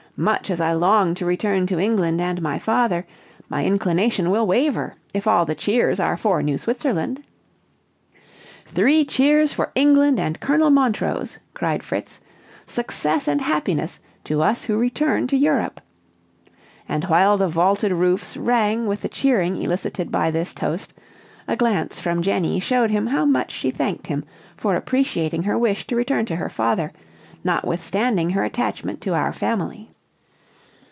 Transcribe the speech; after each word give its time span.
"Much 0.17 0.51
as 0.51 0.59
I 0.61 0.73
long 0.73 1.15
to 1.15 1.25
return 1.25 1.65
to 1.67 1.79
England 1.79 2.19
and 2.21 2.41
my 2.41 2.59
father, 2.59 3.07
my 3.49 3.63
inclination 3.65 4.29
will 4.29 4.45
waver 4.45 4.93
if 5.15 5.25
all 5.25 5.45
the 5.45 5.55
cheers 5.55 5.99
are 6.01 6.17
for 6.17 6.43
New 6.43 6.57
Switzerland!" 6.57 7.23
"Three 8.65 9.05
cheers 9.05 9.53
for 9.53 9.71
England 9.73 10.19
and 10.19 10.39
Colonel 10.41 10.69
Montrose," 10.69 11.39
cried 11.53 11.81
Fritz; 11.81 12.19
"success 12.67 13.27
and 13.27 13.41
happiness 13.41 13.99
to 14.25 14.41
us 14.43 14.65
who 14.65 14.77
return 14.77 15.25
to 15.27 15.37
Europe!" 15.37 15.79
and 16.89 17.05
while 17.05 17.37
the 17.37 17.47
vaulted 17.47 17.93
roofs 17.93 18.35
rang 18.35 18.85
with 18.87 19.01
the 19.01 19.09
cheering 19.09 19.59
elicited 19.61 20.11
by 20.11 20.29
this 20.29 20.53
toast, 20.53 20.93
a 21.47 21.55
glance 21.55 21.99
from 22.01 22.21
Jenny 22.21 22.59
showed 22.59 22.91
him 22.91 23.07
how 23.07 23.25
much 23.25 23.49
she 23.51 23.71
thanked 23.71 24.07
him 24.07 24.25
for 24.57 24.75
appreciating 24.75 25.43
her 25.43 25.57
wish, 25.57 25.87
to 25.87 25.95
return 25.95 26.25
to 26.25 26.35
her 26.35 26.49
father, 26.49 26.91
notwithstanding 27.45 28.31
her 28.31 28.43
attachment 28.43 28.99
to 29.01 29.15
our 29.15 29.31
family. 29.33 29.87